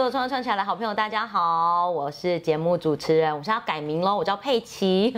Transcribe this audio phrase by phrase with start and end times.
[0.00, 5.14] 所有创创起来的好朋友，大家好，我是节目主持人，我现在要改名喽，我叫佩奇，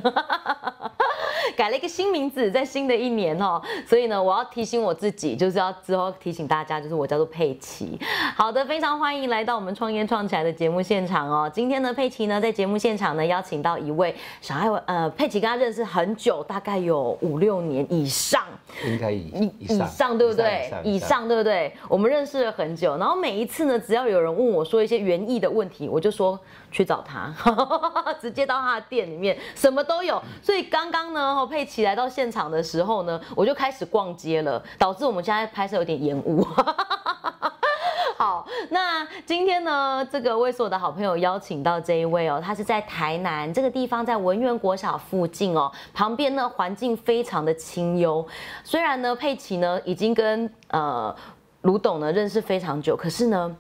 [1.57, 7.97] 改了一个新名字，在新的一年哦，所以呢，我要提醒我自己，就是要之后提醒大家，就是我叫做佩奇。
[8.35, 11.49] 好的，非常欢迎来到我们创业创起来的节目现场哦。
[11.55, 18.43] 今天呢，佩奇呢在节目现场呢邀请到一位小爱，呃，佩奇跟他认识很久，大概有五六年以上，
[18.85, 20.69] 应该以以上对不对？
[20.83, 21.73] 以上对不对？
[21.89, 26.41] 我们认识了很久，然后每一次呢，只要有人问我说一些园艺的问题，我就说
[26.71, 27.31] 去找他，
[28.19, 30.19] 直接到他的店里面，什么都有。
[30.43, 36.43] 所以刚刚呢，佩奇来到现场的时候呢，我就开始逛街了，导致我们现在拍摄有点延误。
[38.17, 48.27] 好，那今天呢，这个为所有的好朋友邀请到这一位哦，他是在台南这个地方，在文苑国小附近哦，旁边呢环境非常的清幽。
[48.65, 51.15] 虽然呢，佩奇呢已经跟呃
[51.61, 53.55] 卢董呢认识非常久，可是呢，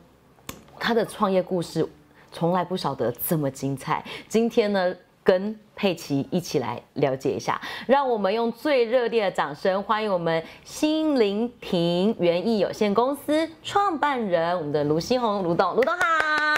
[0.82, 1.88] 他的创业故事
[2.32, 4.04] 从来不晓得这么精彩。
[4.26, 4.92] 今天呢。
[5.24, 16.51] 跟佩奇一起来了解一下，让我们用最热烈的掌声欢迎我们新林庭园艺有限公司创办人，我们的卢新红卢董，卢董好，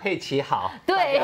[0.00, 1.20] 佩奇好，对，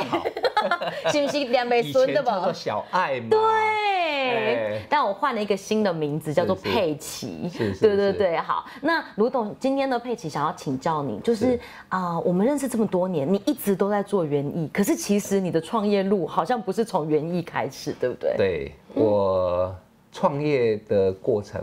[1.12, 2.40] 是不是两倍孙的吧？
[2.46, 18.34] 叫小爱嘛，对，但我换了一个新的名字，叫做佩奇，对对对，好，那卢董今天的佩奇想要请教你，就是啊，我们认识这么多年，你一直都在做园艺，可是其实你的创业路好像不是从园艺开始，对不对？
[18.36, 19.74] 对我
[20.12, 21.62] 创业的过程，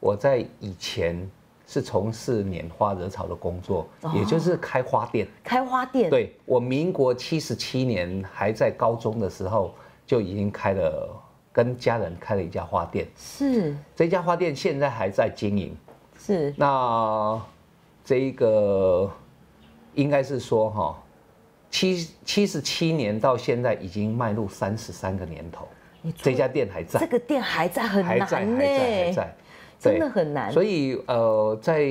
[0.00, 1.28] 我在以前
[1.66, 5.26] 是从事拈花惹草的工作，也就是开花店。
[5.42, 6.08] 开花店。
[6.08, 9.74] 对我民国七十七年还在高中的时候，
[10.06, 11.22] 就已经开了，
[11.52, 13.06] 跟家人开了一家花店。
[13.16, 13.76] 是。
[13.94, 15.76] 这家花店现在还在经营。
[16.18, 16.54] 是。
[16.56, 17.40] 那
[18.04, 19.10] 这一个
[19.94, 21.02] 应该是说哈。
[21.68, 25.68] 七七十七年到现在已经迈入三十三个年头，
[26.16, 29.36] 这家店还在，这个店还在，很难呢，还在，还在，
[29.78, 30.50] 真的很难。
[30.50, 31.88] 所以呃，在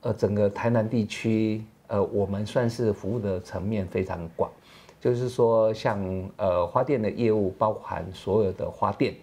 [0.00, 4.50] 呃整个台南地区，呃，我们算是服务的层面非常广，
[5.00, 6.00] 就是说像
[6.36, 9.14] 呃花店的业务，包含所有的花店，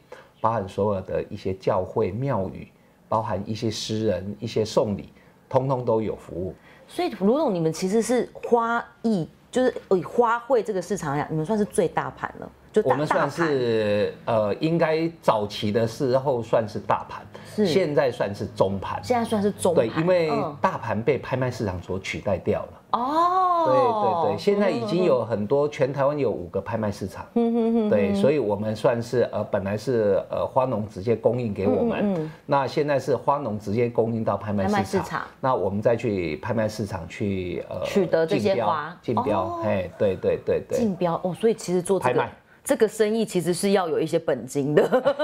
[0.42, 2.68] 包含所有的一些教会庙宇，
[3.08, 5.10] 包含一些诗人，一些送礼，
[5.48, 6.54] 通通都有服务。
[6.88, 9.28] 所以卢总，你们其实是花艺。
[9.52, 12.52] 就是以花卉这个市场来讲，你们算是最大盘了。
[12.72, 17.26] 就我们算是呃，应该早期的时候算是大盘，
[17.66, 17.74] 是。
[17.74, 19.00] 现在算是中盘。
[19.04, 20.32] 现在算是中盘，对，因为
[20.62, 22.70] 大盘被拍卖市场所取代掉了。
[22.92, 27.24] 哦，对对对，现在已经有很多，全台湾有五个拍卖市场。
[27.36, 38.98] 嗯哼哼，对，所以我们算是呃，本来是呃花农直接供应给我们，那现在是花农直接供应到拍卖市场，那我们再去拍卖市场去呃取得这些花。
[39.04, 42.32] 竞标，哎，对对对对，竞标哦，所以其实做拍卖。
[42.64, 45.16] 这个生意其实是要有一些本金的，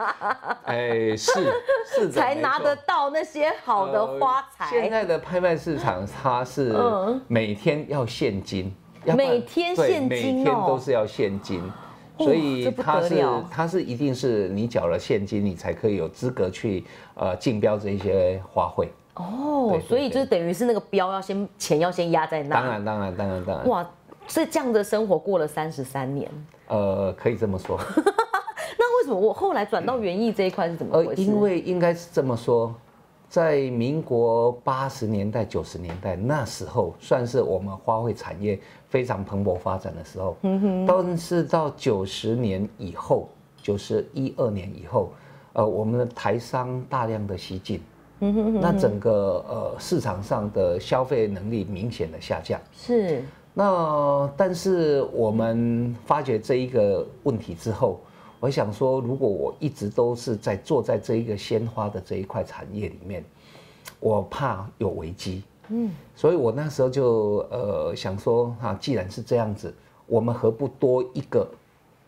[0.64, 1.52] 哎，是
[1.86, 4.66] 是才拿得到那些好的花材。
[4.68, 6.74] 现在的拍卖市场，它是
[7.28, 8.74] 每天要现金，
[9.16, 11.62] 每天现金每天都是要现金，
[12.18, 16.84] 所以它是它是一定是你缴了现金，你才可以有资格去
[17.14, 18.88] 呃竞标这些花卉。
[19.14, 22.56] 哦，所以就是等于是那个标要先钱要先压在那。
[22.56, 23.68] 当然当然当然当然。
[23.68, 23.90] 哇，
[24.28, 26.30] 所以这样的生活过了三十三年。
[26.68, 27.78] 呃，可以这么说。
[28.78, 31.22] 那为什么我后来转到园艺这一块是怎么回事？
[31.22, 32.74] 因为应该是这么说，
[33.28, 40.36] 在民国八十年代、九十年代那时候，算是我们花卉产业非常蓬勃发展的时候。
[40.42, 40.86] 嗯哼。
[40.86, 43.28] 但是到九十年以后，
[43.62, 45.12] 九十一二年以后，
[45.52, 47.80] 呃，我们的台商大量的西进。
[48.20, 48.60] 嗯哼。
[48.60, 52.60] 那整个呃市场上的消费能力明显的下降。
[52.76, 53.22] 是。
[53.58, 57.98] 那但是我们发觉这一个问题之后，
[58.38, 63.24] 我想说，如果我一直都是在坐在这一个鲜花的这一块产业里面，
[63.98, 65.42] 我怕有危机。
[65.68, 69.74] 嗯，所以我那时候就呃想说，哈，既然是这样子，
[70.06, 71.48] 我们何不多一个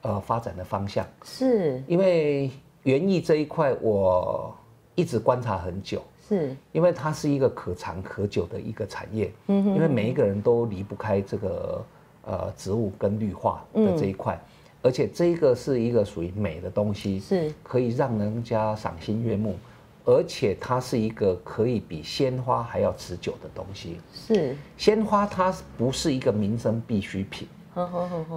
[0.03, 1.07] 呃发展的方向？
[1.25, 2.51] 是，因为
[2.83, 4.55] 园艺这一块，我
[4.95, 6.03] 一直观察很久。
[6.29, 11.85] 是，因为它是一个可长可久的一个产业，嗯哼，因为每一个人都离不开这个
[12.27, 14.39] 呃植物跟绿化的这一块，
[14.83, 17.53] 而且这个是一个属于美的东西，是。
[17.63, 19.57] 可以让人家赏心悦目，
[20.05, 23.99] 而且它是一个可以比鲜花还要持久的东西。
[24.13, 27.49] 是，鲜花它不是一个民生必需品，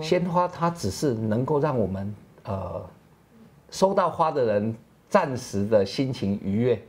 [0.02, 2.82] 鲜花它只是能够让我们呃
[3.70, 4.74] 收到花的人
[5.10, 6.82] 暂时的心情愉悦。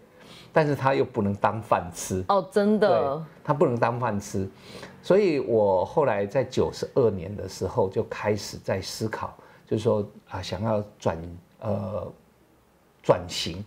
[0.53, 4.47] 但是它又不能当饭吃哦，真的，它不能当饭吃，
[5.03, 9.35] 所以我后来在九十二年的时候就开始在思考，
[9.67, 11.17] 就是说啊，想要转
[11.61, 12.13] 呃
[13.03, 13.65] 转型，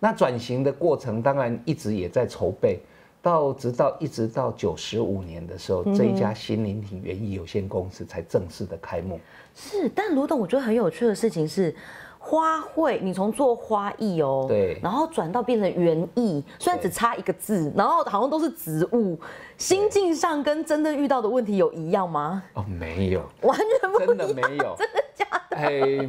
[0.00, 2.80] 那转型的过程当然一直也在筹备，
[3.20, 9.20] 到直到一直到九十五年的时候，这一家新林体园艺有限公司才正式的开幕。
[9.54, 11.74] 是，但卢董，我觉得很有趣的事情是。
[12.24, 19.18] 花卉，你从做花艺哦，对，然后转到变成园艺，虽然只差一个字，然后好像都是植物，
[19.58, 22.42] 心境上跟真正遇到的问题有一样吗？
[22.54, 25.56] 哦，没有，完全不真的没有， 真的假的？
[25.56, 26.08] 哎，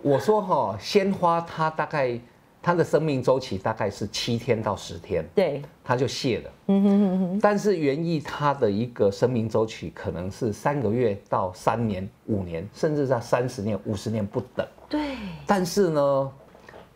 [0.00, 2.18] 我说哈，鲜花它大概
[2.62, 6.50] 它的生命周期大概是七天到十天，对，它就谢了。
[6.68, 7.38] 嗯哼哼哼。
[7.42, 14.64] 但是园艺它的一个生命周期可能是三个月到三年、五年，甚至在三十年、五十年不等。
[14.90, 15.16] 对，
[15.46, 16.32] 但是呢，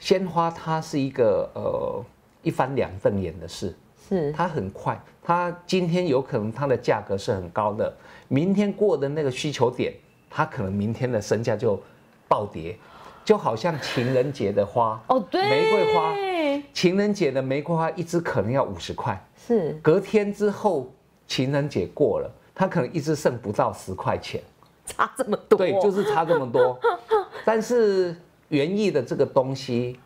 [0.01, 2.05] 鲜花它是一个呃
[2.43, 3.73] 一翻两瞪眼的事，
[4.09, 4.33] 是。
[4.33, 7.97] 它很快，它今天有可能它的价格是很高的，
[8.27, 9.95] 明天过的那个需求点，
[10.29, 11.81] 它可能明天的身价就
[12.27, 12.77] 暴跌，
[13.25, 16.13] 就好像情人节的花哦，对，玫瑰花，
[16.73, 20.93] 情人节的玫瑰花一支可能要五十块，是，隔天之后
[21.29, 24.43] 情人节过了，它可能一支剩不到十块钱。
[24.97, 26.79] 差这么多，对，就是差这么多。
[27.45, 28.15] 但是
[28.49, 29.99] 园艺的这个东西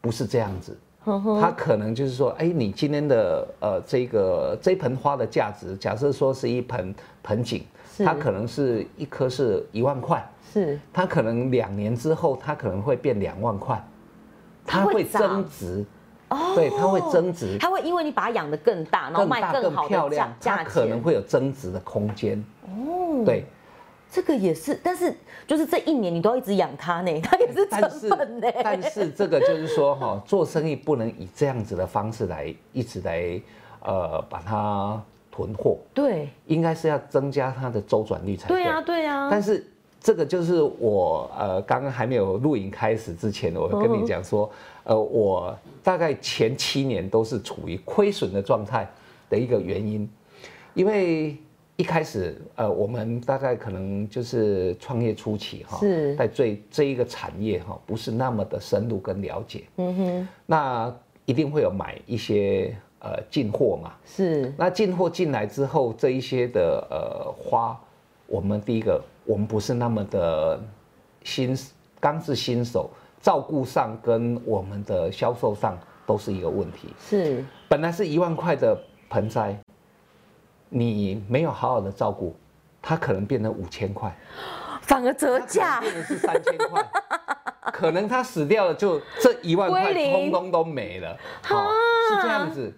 [0.00, 7.64] 不是这样子，它可能就是说，哎，你今天的呃这个这盆花的价值，假设说是一盆盆景，
[7.98, 10.78] 它可能是一颗是一万块，是。
[10.92, 13.82] 它可能两年之后它可能会变两万块，
[14.64, 15.84] 它会增值，
[16.30, 23.44] 哦，对，它会增值，它会因为你把它养得更大，然后卖更好的价它可能会有增值的空间，哦，对。
[24.12, 25.14] 这个也是，但是
[25.46, 28.46] 就是这一年你都要一直养它呢，它也是成本呢。
[28.62, 33.40] 但是这个就是说哈， 做生意不能以这样子的方式来一直来
[33.82, 35.78] 呃把它囤货。
[35.94, 38.58] 对，应该是要增加它的周转率才对。
[38.58, 39.28] 对呀，对呀。
[39.30, 39.66] 但是
[39.98, 44.50] 这个就是我呃刚刚还没有录影开始之前，我跟你讲说，
[44.84, 48.86] 呃，我大概前七年都是处于亏损的状态
[49.30, 50.06] 的一个原因，
[50.74, 51.34] 因为。
[51.76, 67.80] 一开始，呃，我们大概可能就是创业初期哈，是，在最这一个产业哈，不是那么的深入跟了解，嗯哼，那一定会有买一些呃进货嘛，是，那进货进来之后，这一些的呃花，
[68.26, 70.60] 我们第一个，我们不是那么的
[71.24, 71.56] 新，
[71.98, 72.90] 刚是新手，
[73.20, 78.78] 照顾上跟我们的销售上都是一个问题，是，本来是一万块的
[79.08, 79.58] 盆栽。
[80.74, 82.34] 你没有好好的照顾，
[82.80, 84.10] 它可能变成五千块，
[84.80, 86.82] 反而折价，变成是三千块，
[87.70, 91.62] 可能它死掉了，就这一万块通通都没了，好
[92.08, 92.72] 是这样子。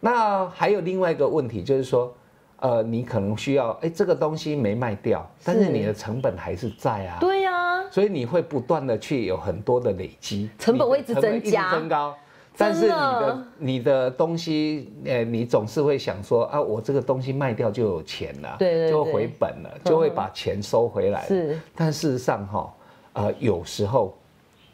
[0.00, 2.12] 那还有另外一个问题就是说，
[2.58, 12.16] 呃，你可能需要，哎，这个东西没卖掉，但是你的成本还是在啊，对呀，所以你会不断的去有很多的累积，成本会一直增加，增高。
[12.56, 21.26] 但是你的你的东西，呃，你总是会想说啊，我这个东西卖掉就有钱了，对，就回本了，就会把钱收回来。
[21.26, 22.74] 是，但事实上哈，
[23.14, 24.14] 呃，有时候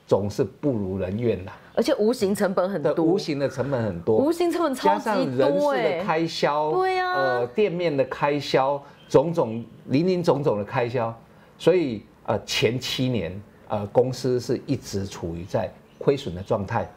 [0.07, 1.53] 总是不如人愿呐。
[1.75, 11.15] 而且无形成本很多，无形的成本很多，无形成本超级多，加上人事的开销，对呀，呃，店面的开销，种种零零总总的开销，
[11.59, 16.91] 所以呃，前七年呃，公司是一直处于在亏损的状态。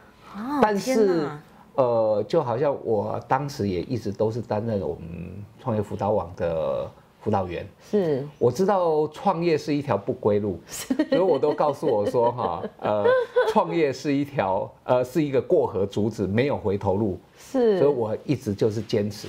[0.62, 1.28] 但是，
[1.74, 6.88] 呃，就好像我当时也一直都是担任我们创业辅导网的
[7.20, 7.66] 辅导员。
[7.90, 13.04] 是，我知道创业是一条不归路，所以我都告诉我说，哈，呃，
[13.52, 17.18] 创业是一条，呃，是一个过河竹子，没有回头路。
[17.36, 19.26] 是，所以我一直就是坚持。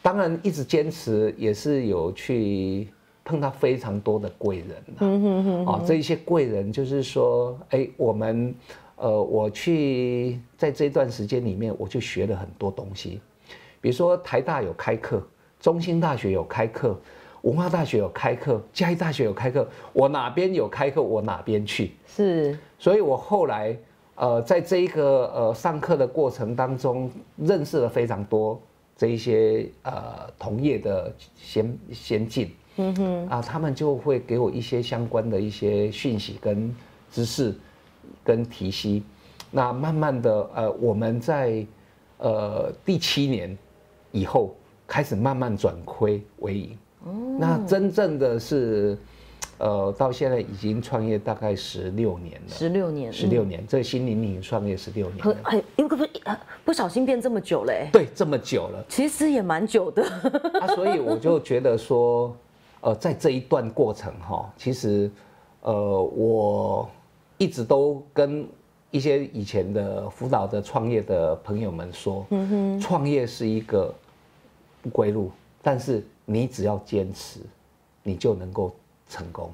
[0.00, 2.88] 当然，一直坚持也是有去
[3.24, 4.64] 碰到非常多的贵
[4.98, 5.66] 人。
[5.66, 8.54] 啊，这一些贵人就是说，哎，我们。
[9.02, 13.20] 呃，我去在这段时间里面，我就学了很多东西，
[13.80, 15.20] 比如说台大有开课，
[15.58, 16.96] 中兴大学有开课，
[17.40, 21.90] 文化大学有开课，嘉义大学有开课，我哪边有开课，我哪边去。
[22.06, 23.76] 是，所以我后来
[24.14, 28.62] 呃，在这一个呃上课的过程当中，认识了非常多
[28.96, 36.72] 这一些呃同业的先先进，嗯哼，啊，他们就会给我一些相关的一些讯息跟
[37.10, 37.52] 知识。
[38.24, 39.02] 跟提息，
[39.50, 41.66] 那慢慢的，呃，我们在
[42.18, 43.56] 呃第七年
[44.10, 44.54] 以后
[44.86, 46.78] 开始慢慢转亏为盈。
[47.04, 48.96] 哦，那真正的是，
[49.58, 52.48] 呃，到现在已经创业大概十六年了。
[52.48, 55.36] 十六年，十六年，这心灵灵创业十六年了。
[55.42, 56.06] 哎，因为不
[56.64, 60.04] 不小心变这么久了，对，这么久了，其实也蛮久的。
[60.60, 62.36] 啊，所以我就觉得说，
[62.82, 65.10] 呃，在这一段过程哈，其实，
[65.62, 66.88] 呃，我
[67.42, 68.46] 一直都跟
[68.90, 73.92] 一些以前的辅导的创业的朋友们说，嗯哼，创业是一个
[74.80, 75.30] 不归路，
[75.62, 77.40] 但是你只要坚持，
[78.02, 78.72] 你就能够。
[79.08, 79.50] 成功？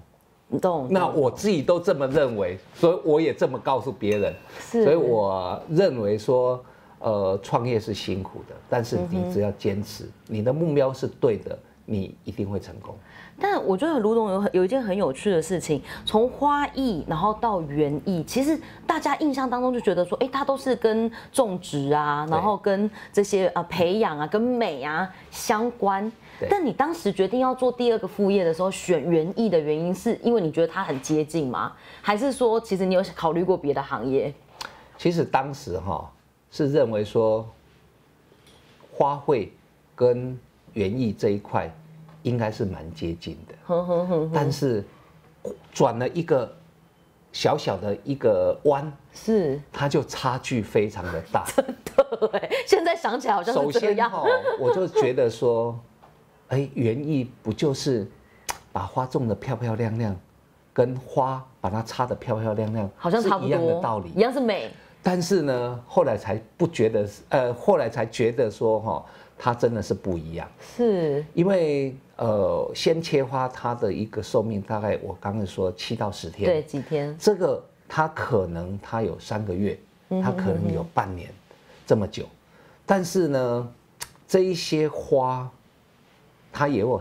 [0.89, 4.33] 那我自己都这么认为，所以我也这么告诉别人。
[4.61, 6.65] 是，所以我认为说，
[7.01, 11.59] 呃，创业是辛苦的，但是你只要坚持，你的目标是对的，
[11.91, 12.95] 你一定会成功。
[13.41, 26.11] 但我觉得卢总有有一件很有趣的事情，从花艺然后到园艺，其实大家印象当中就觉得说，哎，它都是跟种植啊，然后跟这些呃培养啊，跟美啊相关。
[26.51, 31.73] 但你当时决定要做第二个副业的时候，选园艺的原因是因为你觉得它很接近吗？
[32.03, 34.35] 还是说其实你有考虑过别的行业？
[34.97, 36.11] 其实当时哈
[36.51, 37.49] 是认为说
[38.93, 39.49] 花卉
[39.95, 40.37] 跟
[40.79, 41.71] 园艺这一块
[42.23, 43.55] 应该是蛮接近的，
[44.33, 44.85] 但是
[45.73, 46.51] 转了一个
[47.33, 51.45] 小小的一个弯，是它就差距非常的大。
[51.57, 54.11] 真的，现在想起来好像是这样。
[54.61, 55.79] 我就觉得说。
[56.51, 58.11] 哎，园艺不就是
[58.73, 60.17] 把花种的漂漂亮亮，
[60.73, 64.71] 跟花把它插的漂漂亮亮，好像差不多一样的道理，一样是美。
[65.03, 69.05] 但是呢，后来才不觉得，呃，后来才觉得说，哈，
[69.39, 70.49] 它真的是不一样。
[70.77, 77.17] 是，因为呃，鲜切花它的一个寿命大概我刚才说七到十天，对，几天。
[77.19, 79.79] 这个它可能它有三个月，
[80.23, 81.31] 它可能有半年
[81.87, 82.27] 这么久，
[82.85, 83.73] 但是呢，
[84.27, 85.49] 这一些花。
[86.51, 87.01] 它也有，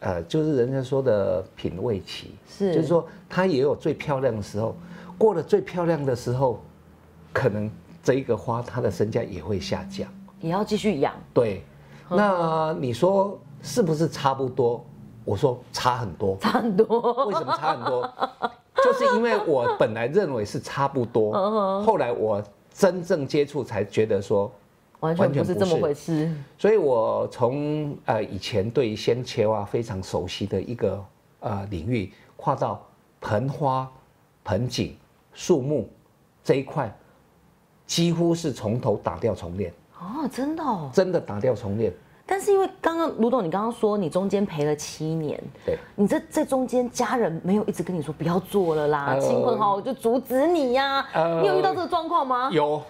[0.00, 4.74] 呃，就是人家说的品味期，是，就是说它也有最漂亮的时候，
[5.18, 6.60] 过了最漂亮的时候，
[7.30, 7.70] 可能
[8.02, 10.08] 这一个花它的身价也会下降，
[10.40, 11.14] 也要继续养。
[11.32, 11.62] 对，
[12.08, 14.84] 那你说是不是差不多？
[15.24, 17.24] 我说差很多，差很多。
[17.26, 18.08] 为什么差很多？
[18.84, 24.50] 就是因为我本来认为是差不多，后来我真正接触才觉得说。
[24.98, 31.04] 完全不是这么回事，所以我从呃以前对鲜切花非常熟悉的一个
[31.40, 32.82] 呃领域，跨到
[33.20, 33.88] 盆花、
[34.42, 34.96] 盆景、
[35.34, 35.88] 树木
[36.42, 36.92] 这一块，
[37.86, 39.72] 几乎是从头打掉重练。
[39.98, 40.62] 哦，真的？
[40.92, 41.92] 真的打掉重练。
[42.28, 51.06] 但是因为刚刚卢董，你刚刚说你中间陪了七年，对，你这这中间家人没有一直跟你说不要做了啦，亲朋好友就阻止你呀？
[51.40, 52.50] 你有遇到这个状况吗？
[52.52, 52.82] 有，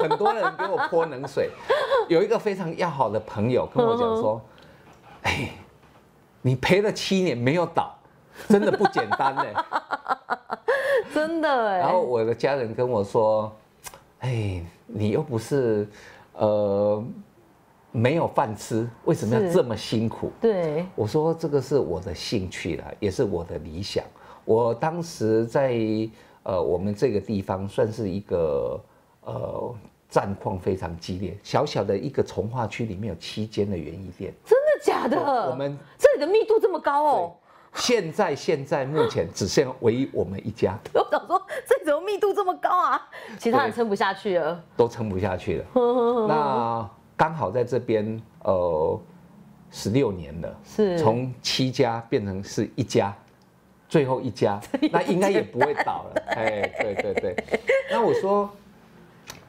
[0.00, 1.50] 很多人给我泼冷水。
[2.10, 4.42] 有一个非常要好的朋友跟我讲说
[5.22, 5.50] ：“哎，
[6.42, 7.96] 你陪了七年没有倒，
[8.48, 9.44] 真的不简单呢。
[11.14, 13.52] 真的哎。”然后我的家人跟我说
[14.18, 15.88] ：“哎，你又不是
[16.40, 17.04] 呃。”
[17.92, 20.30] 没有饭吃，为什么要这么辛苦？
[20.40, 24.04] 对，我说这个是我的兴趣了，也是我的理想。
[24.44, 25.76] 我当时在
[26.44, 28.80] 呃我们这个地方算是一个
[29.22, 29.74] 呃
[30.08, 35.50] 战况非常激烈，小小的一个从化区里面有七间的园艺店，真的假的？
[35.50, 37.32] 我们这里的密度这么高哦。
[37.74, 40.78] 现在现在目前只剩唯一我们一家。
[40.94, 41.39] 我想说，这
[41.84, 43.08] 怎么密度这么高啊？
[43.38, 45.64] 其他人撑不下去了，都撑不下去了。
[46.28, 46.90] 那。
[47.16, 48.98] 刚好在这边，呃，
[49.70, 53.14] 十六年了，是从七家变成是一家，
[53.90, 54.58] 最后一家，
[54.90, 56.22] 那应该也不会倒了。
[56.34, 57.36] 哎，对对对。
[57.90, 58.48] 那我说，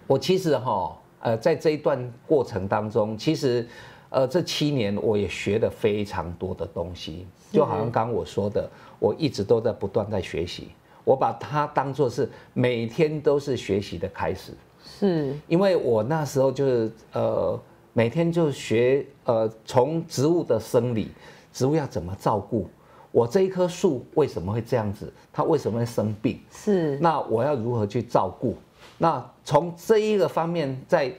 [0.05, 3.65] 我其实哈，呃，在这一段过程当中，其实，
[4.09, 8.69] 呃，这七年我也学了非常多的东西，就好像刚我说的，
[8.99, 10.71] 我一直都在不断在学习，
[11.03, 14.53] 我把它当做是每天都是学习的开始。
[14.83, 17.59] 是，因为我那时候就是呃，
[17.93, 21.11] 每天就学呃，从植物的生理，
[21.53, 22.67] 植物要怎么照顾，
[23.11, 28.55] 我这一棵树为什么会这样子，它为什么会生病，是，那我要如何去照顾？
[28.97, 31.11] 那从这一个方面，再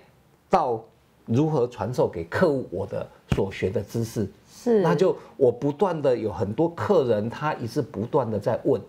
[0.50, 0.82] 到
[1.24, 8.80] 如何传授给客户我的所学的知识，是，那就我不断的有很多客人，他一直不断的在问，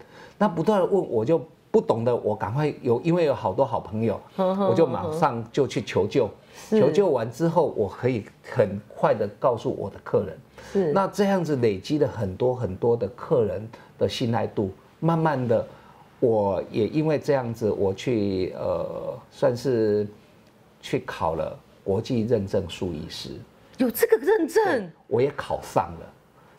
[0.44, 1.42] 那不断的问，我就。
[1.74, 6.30] 不懂的，我赶快有，因为有好多好朋友，我就马上就去求救。
[6.70, 10.38] 求救完之后，我可以很快的告诉我的客人。
[10.72, 14.70] 是，那这样子累积了很多很多的客人的信赖度，
[15.00, 15.66] 慢慢的，
[16.20, 20.08] 我也因为这样子，我去呃，算是
[20.80, 23.32] 去考了国际认证术医师。
[23.80, 26.14] 有这个认证，我也考上了。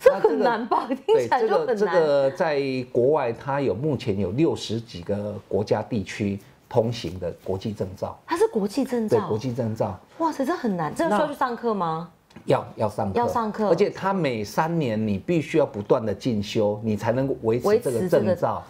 [0.04, 0.86] 这很难吧？
[1.06, 1.76] 听起来就很难。
[1.76, 2.60] 这个在
[2.92, 8.18] 国外，它有目前有六十几个国家地区通行的国际证照。
[8.26, 9.18] 它是国际证照？
[9.18, 9.98] 对，国际证照。
[10.18, 12.10] 哇塞，这很难，这个需要去上课吗？
[12.44, 13.68] 要要上课，要上课。
[13.68, 18.62] 而且它每三年你必须要不断的进修，你才能维持这个证照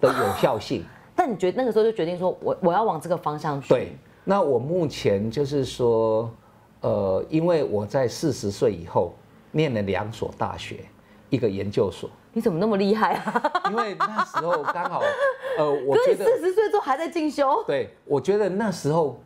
[0.00, 0.84] 的有效性。
[1.16, 3.68] 但你觉得那个时候就决定说，我我要往这个方向去？
[3.68, 3.96] 对。
[4.24, 6.30] 那我目前就是说，
[6.80, 9.14] 呃，因为我在四十岁以后。
[9.54, 10.84] 念了两所大学，
[11.30, 12.10] 一个研究所。
[12.32, 13.62] 你怎么那么厉害啊？
[13.70, 15.00] 因为那时候刚好，
[15.56, 17.62] 呃， 我觉得四十岁之后还在进修。
[17.64, 19.16] 对，我觉得那时候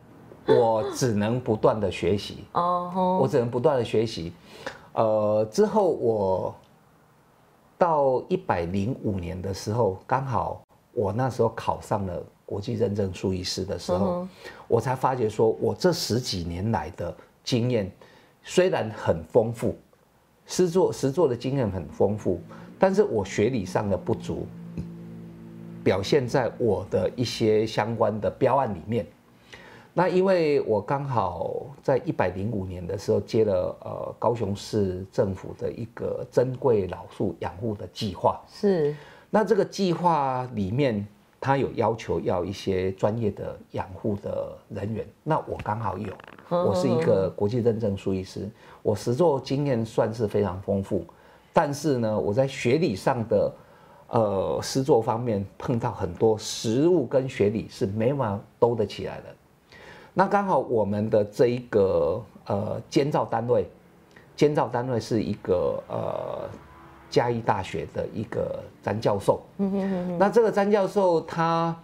[0.45, 2.45] 我只能不断的学习。
[2.51, 4.31] 哦，我只能不断的学习。
[4.93, 6.55] 呃，之后我
[7.79, 10.61] 到一百零五年的时候，刚好
[10.93, 14.27] 我那时候考上了国际认证书医师的时候，
[14.67, 17.11] 我才发觉说，我这十几年来的
[17.43, 17.91] 经验
[18.43, 19.75] 虽然很丰富。
[20.51, 22.41] 实作实作的经验很丰富，
[22.79, 24.47] 但是我学理上的不足，
[25.83, 29.05] 表现在我的一些相关的标案里面。
[29.93, 38.95] 那因为我刚好在一百零五年的时候接了呃高雄市政府的一个珍贵老树养护的计划，是。
[39.29, 41.07] 那这个计划里面。
[41.41, 46.13] 他有要求要一些专业的养护的人员，那我刚好有，
[46.49, 48.49] 我是一个国际认证术医师，
[48.83, 51.05] 我实作经验算是非常丰富，
[51.53, 53.53] 但是呢，我在学理上的
[54.09, 59.25] 呃实作方面碰到很多实物跟学理是没法兜得起来的。
[60.13, 63.65] 那刚好我们的这一个呃监造单位，
[64.35, 66.49] 监造单位是一个呃。
[67.09, 71.75] 嘉义大学的一个詹教授，嗯哼哼那这个詹教授他，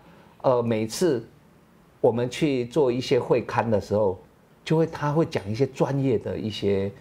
[0.42, 1.28] 呃，每次
[2.00, 4.20] 我们去做一些会刊的时候，
[4.64, 6.92] 就会他会讲一些专业的一些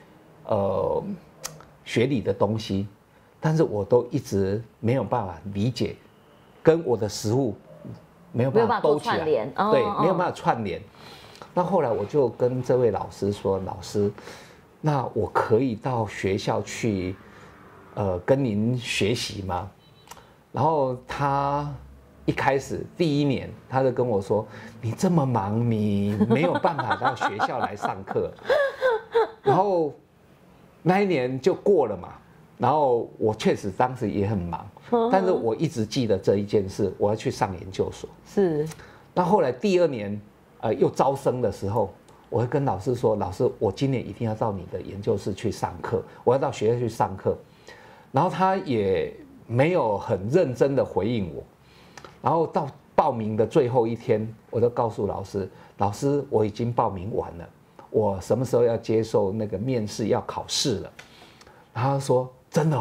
[0.47, 1.02] 呃
[1.85, 2.87] 学理的东西，
[3.40, 5.95] 但是我都一直没有办法理解，
[6.62, 7.54] 跟我的实物
[8.33, 9.25] 没有办法兜起来，
[9.71, 10.81] 对，没有办法串联。
[11.52, 14.10] 那后来我就跟这位老师说：“老师，
[14.80, 17.15] 那我可以到学校去。”
[17.95, 19.71] 呃，跟您学习吗？
[20.52, 21.73] 然后他
[22.25, 24.47] 一开始第一年，他就跟我说
[24.80, 28.33] ：“你这么忙，你没有办法到学校来上课。”
[29.43, 29.93] 然后
[30.83, 32.09] 那一年就过了嘛。
[32.57, 34.67] 然后我确实当时也很忙，
[35.11, 38.09] 但是我一直记得这一件事，我要去上研究所。
[38.25, 38.67] 是。
[39.13, 40.21] 那后来第二年，
[40.61, 41.93] 呃，又招生的时候，
[42.30, 47.37] 我会跟老师说：“老师，我今年一定要到你的研究室去上课，我要到学校去上课。”
[48.15, 49.13] 然后他也
[49.45, 51.43] 没有很认真的回应我，
[52.23, 57.49] 然后到报名的最后一天，我就告诉老师：“老师，我已经报名完了，
[57.91, 60.93] 我什么时候要接受那个面试要考试了？”
[61.75, 62.81] 然后说：“真的。”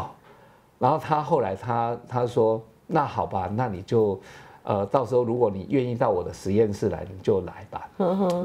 [0.78, 4.22] 然后他后来他他说：“那好吧，那你就
[4.62, 7.90] 呃到时候如果你愿意到我的实验室来，你就来吧。”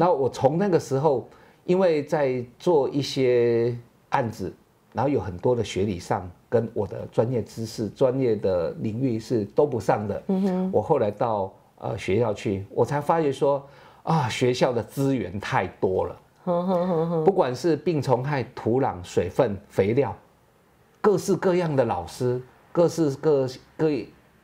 [0.00, 1.28] 然后我从那个时候，
[1.66, 3.76] 因为在做一些
[4.08, 4.50] 案子。
[4.94, 10.22] 然后有很多的学理上跟我的专业知识、专业的领域是都不上的。
[10.28, 13.62] 嗯哼，我后来到呃学校去，我才发觉说
[14.02, 16.16] 啊，学校的资源太多了。
[17.24, 20.16] 不管是病虫害、土壤、水分、肥料，
[21.00, 22.40] 各式各样的老师，
[22.72, 23.90] 各式各各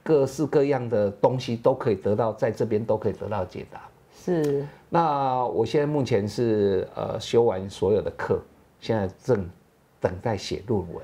[0.03, 3.81] 各式各样的东西都可以得到，在这边都可以得到解答。
[4.15, 4.67] 是。
[4.91, 8.41] 那我现在目前是呃修完所有的课，
[8.81, 9.49] 现在正。
[10.01, 11.03] 等待写论文，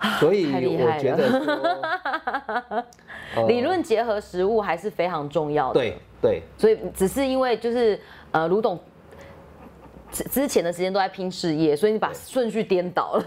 [0.20, 2.84] 所以我觉得
[3.48, 5.80] 理论结合实物还是非常重要的。
[5.80, 8.78] 对对，所以只是因为就是呃，卢董
[10.10, 13.22] 之之前的时间都在拼事业，所以你把顺序颠倒了，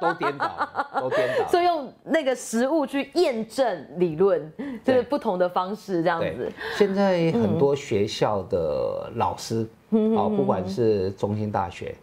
[0.00, 0.68] 都颠倒，
[1.00, 1.46] 都颠倒。
[1.50, 4.52] 所以用那个实物去验证理论，
[4.84, 6.50] 就是不同的方式这样子。
[6.76, 9.68] 现在很多学校的老师
[10.16, 11.94] 啊，不管是中心大学，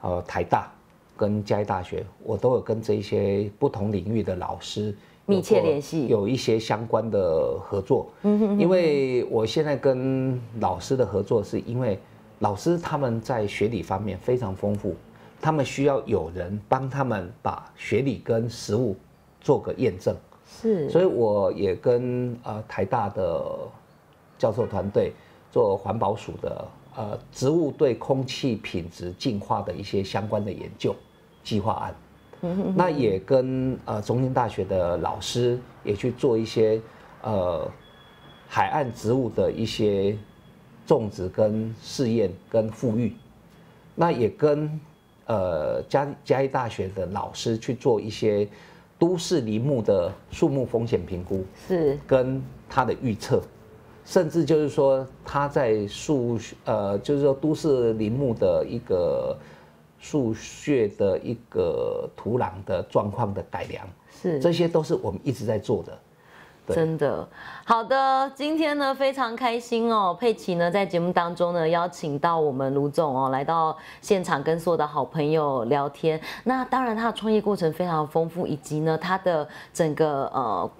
[0.00, 0.72] 呃，台大。
[1.16, 4.94] 跟嘉义大学，我都有跟这些不同领域的老师
[5.26, 8.08] 密切联系，有一些相关的合作。
[8.22, 11.98] 嗯哼，因为我现在跟老师的合作，是因为
[12.40, 14.94] 老师他们在学理方面非常丰富，
[15.40, 18.96] 他们需要有人帮他们把学理跟实物
[19.40, 20.14] 做个验证。
[20.46, 23.42] 是，所以我也跟呃台大的
[24.36, 25.12] 教授团队
[25.52, 26.64] 做环保署的。
[26.96, 30.94] 呃，植物对空气品质净化的一些相关的研究
[31.42, 31.94] 计划案，
[32.76, 36.80] 那也跟呃中心大学的老师也去做一些
[37.22, 37.68] 呃
[38.48, 40.16] 海岸植物的一些
[40.86, 43.12] 种植跟试验跟复育，
[43.94, 44.80] 那也跟
[45.26, 48.46] 呃嘉嘉义大学的老师去做一些
[48.98, 51.98] 都市林木的树木风险评估，是。
[52.06, 53.42] 跟他的预测，
[54.04, 59.36] 甚至就是说他在树呃就是说都市林木的一个
[59.98, 63.86] 树穴的一个土壤的状况的改良，
[64.22, 65.98] 是这些都是我们一直在做的。
[66.66, 67.28] 真的，
[67.66, 76.18] 好的，今天呢非常开心哦，佩奇呢在节目当中呢邀请到我们卢总哦来到现场跟所有的好朋友聊天。
[76.44, 80.70] 那当然他的创业过程非常丰富，以及呢他的整个呃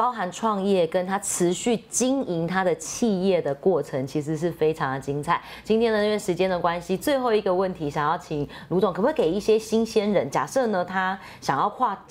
[0.00, 5.38] 包含创业跟他持续经营他的企业的过程，其实是非常的精彩。
[5.62, 12.02] 今天呢因为时间的关系，最后一个问题想要请卢总，可不可以给一些新鲜人，假设呢他想要跨。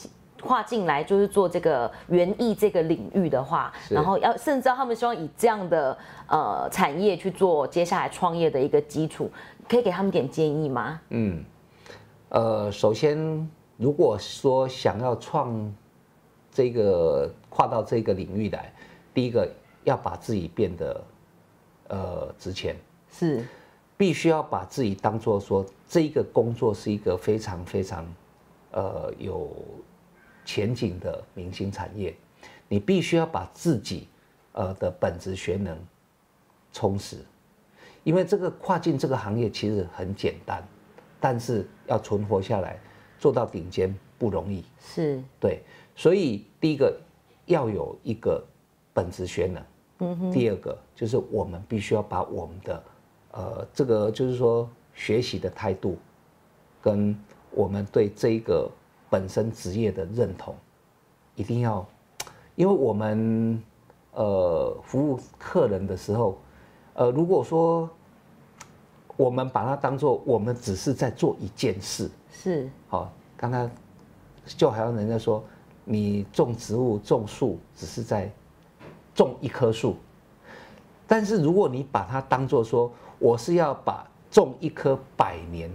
[0.42, 5.98] 跨进来就是做这个园艺这个领域的话，然后要甚至他们希望以这样的
[6.28, 9.30] 呃产业去做接下来创业的一个基础，
[9.68, 11.02] 可以给他们点建议吗？
[11.10, 11.44] 嗯，
[12.30, 13.18] 呃，首先
[13.76, 15.70] 如果说想要创
[16.50, 18.74] 这个跨到这个领域来，
[19.14, 19.50] 第一个
[19.84, 21.04] 要把自己变得
[21.88, 22.76] 呃值钱，
[23.12, 23.46] 是
[23.98, 28.06] 必须要把自己当做说这一个工作是一个非常非常
[28.72, 29.50] 呃有。
[30.46, 32.16] 前景的明星产业，
[32.68, 34.08] 你必须要把自己
[34.54, 35.78] 呃的本职学能
[36.74, 37.18] 充实，
[38.04, 40.68] 因为这个跨境这个行业其实很简单，
[41.20, 42.80] 但是要存活下来，
[43.20, 44.66] 做到顶尖不容易。
[44.80, 45.62] 是，对，
[45.96, 47.00] 所以第一个
[47.50, 48.44] 要有一个
[48.92, 49.64] 本职学能，
[50.00, 50.32] 嗯哼。
[50.32, 52.84] 第二个就是我们必须要把我们的
[53.34, 55.98] 呃这个就是说学习的态度，
[56.82, 57.16] 跟
[57.52, 58.68] 我们对这一个。
[59.12, 60.56] 本身职业的认同，
[61.34, 61.84] 一定要，
[62.54, 63.60] 因为我们
[64.14, 66.38] 呃服务客人的时候，
[66.94, 67.90] 呃如果说
[69.18, 73.68] 我们把它当做我们只是在做一件事，是好，刚才
[74.46, 75.44] 就好像人家说，
[75.92, 78.32] 你种植物种树只是在
[79.16, 79.96] 种一棵树，
[81.08, 85.72] 但是如果你把它当做说我是要把种一棵百年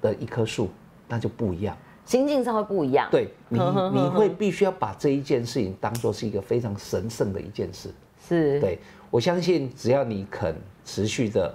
[0.00, 0.70] 的一棵树。
[1.06, 3.06] 那就不一样，心境上会不一样。
[3.10, 7.90] 对你，你会必须要把这一件事情当做是一个非常神圣的一件事。
[8.26, 8.78] 是，对
[9.10, 11.54] 我相信，只要你肯持续的，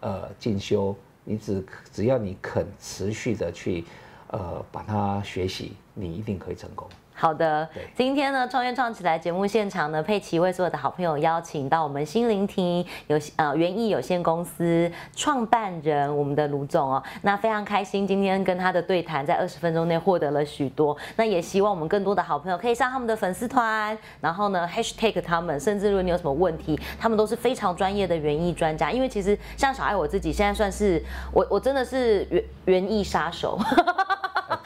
[0.00, 3.82] 呃，进修，你只只要你肯持续的去，
[4.28, 6.86] 呃，把它学习，你一定可以成功。
[7.14, 31.00] 好的，今天呢，创业创起来节目现场呢，佩奇为所有的好朋友邀请到我们新聆听有呃园艺有限公司创办人我们的卢总哦，那非常开心今天跟他的对谈，在二十分钟内获得了许多，那也希望我们更多的好朋友可以上他们的粉丝团，然后呢 hashtag 他们，甚至如果你有什么问题，他们都是非常专业的园艺专家，因为其实像小爱我自己现在算是
[31.30, 33.60] 我我真的是园园艺杀手。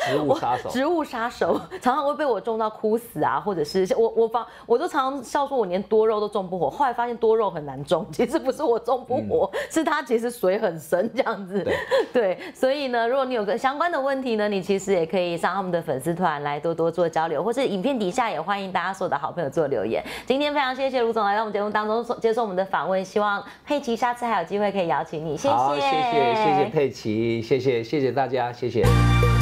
[0.07, 6.71] 植物杀手，植物杀手 常常会被我种到枯死啊，或者是我我方我都常常笑说，我连多肉都种不活。
[6.71, 11.67] 后来发现多肉很难种，其实不是我种不活，是它其实水很深这样子。
[12.13, 20.03] 对，所以呢，如果你有个相关的问题呢，你其实也可以上他们的粉丝团来多多做交流，或是影片底下也欢迎大家所有的好朋友做留言。
[20.27, 25.37] 今天非常谢谢卢总来到我们节目当中接受我们的访问，希望佩奇下次还有机会可以邀请你。
[25.37, 29.36] 谢谢，谢谢，谢谢佩奇，谢谢，谢谢大家，谢谢。